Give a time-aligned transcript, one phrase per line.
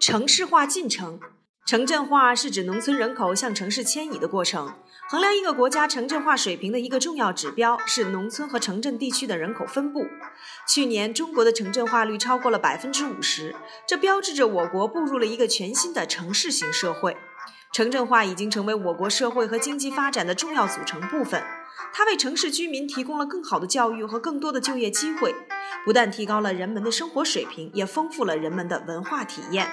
[0.00, 1.20] 城市化进程，
[1.66, 4.74] 城镇化是指农村人口向城市迁移的过程。
[5.08, 10.06] 衡量一个国家城镇化水平的一个重要指标是农村和城镇地区的人口分布。
[10.66, 13.54] 去年，中国的城镇化率超过了百分之五十，
[13.86, 17.16] 这标志着我国步入了一个全新的城市型社会。
[17.72, 21.42] 城镇化已经成为我国社会和经济发展的重要组成部分。
[21.96, 25.32] 它为城市居民提供了更好的教育和更多的就业机会，
[25.84, 29.70] 不但提高了人们的生活水平，也丰富了人们的文化体验。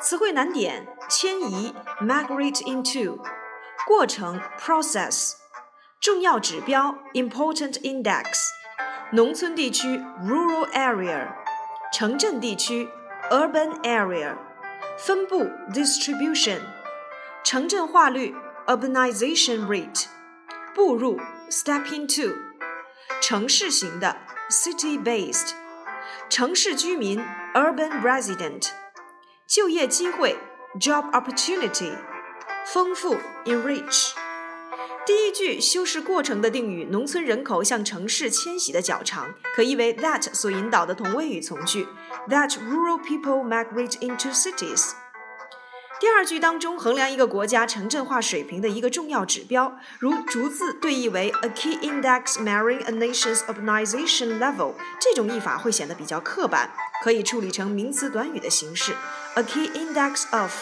[0.00, 3.18] 词汇难点：迁移 （migrate into），
[3.84, 5.32] 过程 （process），
[6.00, 8.24] 重要指标 （important index），
[9.10, 11.26] 农村地区 （rural area），
[11.92, 12.88] 城镇地区
[13.28, 14.36] （urban area），
[14.96, 16.60] 分布 （distribution），
[17.42, 18.36] 城镇化率
[18.68, 20.04] （urbanization rate）。
[20.77, 22.35] 步入 step into
[23.21, 24.17] 城市型的
[24.49, 25.51] city based
[26.29, 27.19] 城市居民
[27.53, 28.69] urban resident
[29.47, 30.37] 就业机会
[30.79, 31.93] job opportunity
[32.65, 34.11] 丰富 enrich
[35.05, 41.85] 第一句修饰过程的定语农村人口向城市迁徙的较长，可译为 that 所引导的同位语从句
[42.29, 44.91] that rural people migrate into cities。
[46.00, 56.70] 第二句当中，衡量一个国家城镇化水平的一个重要指标，如逐字对译为 a key index measuring a nation's urbanization level，这种译法会显得比较刻板，
[57.02, 58.94] 可以处理成名词短语的形式
[59.34, 60.52] a key index of。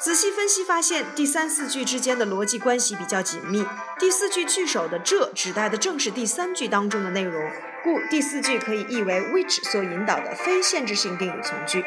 [0.00, 3.64] 仔细分析发现，第三四句之间的逻辑关系比较紧密，
[4.00, 7.40] 第四句句首的这指代的正是第三句当中的内容，
[7.84, 11.84] 故第四句可以译为 which 所引导的非限制性定语从句。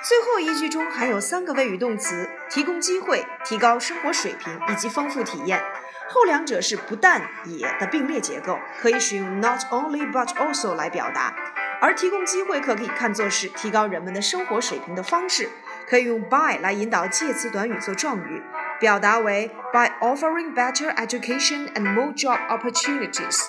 [0.00, 5.60] 最后一句中含有三个谓语动词，提供机会、提高生活水平以及丰富体验。
[6.08, 11.34] 后两者是不但也的并列结构，可以使用 not only but also 来表达。
[11.80, 15.50] 而提供机会可可以看作是提高人们的生活水平的方式，
[15.88, 18.42] 可以用 by 来引导介词短语做状语，
[18.78, 23.46] 表达为 by offering better education and more job opportunities。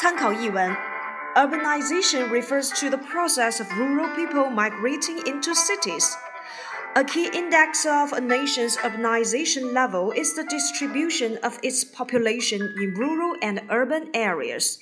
[0.00, 0.93] 参考译文。
[1.36, 6.16] Urbanization refers to the process of rural people migrating into cities.
[6.94, 12.94] A key index of a nation's urbanization level is the distribution of its population in
[12.94, 14.78] rural and urban areas.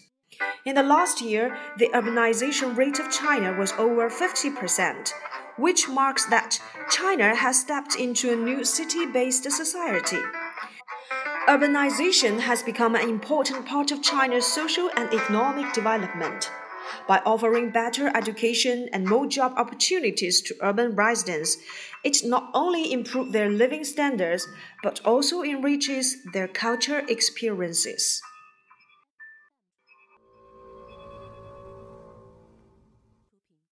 [0.66, 5.12] In the last year, the urbanization rate of China was over 50%,
[5.56, 6.60] which marks that
[6.90, 10.20] China has stepped into a new city based society.
[11.48, 16.48] Urbanization has become an important part of China's social and economic development.
[17.08, 21.58] By offering better education and more job opportunities to urban residents,
[22.04, 24.46] it not only improves their living standards
[24.84, 28.22] but also enriches their culture experiences.